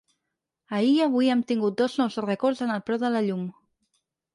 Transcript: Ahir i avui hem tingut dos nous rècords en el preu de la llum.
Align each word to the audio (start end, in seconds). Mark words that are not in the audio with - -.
Ahir 0.77 0.93
i 0.93 1.03
avui 1.07 1.29
hem 1.35 1.45
tingut 1.53 1.79
dos 1.85 2.01
nous 2.03 2.21
rècords 2.31 2.67
en 2.69 2.77
el 2.81 2.87
preu 2.91 3.05
de 3.09 3.17
la 3.17 3.27
llum. 3.31 3.51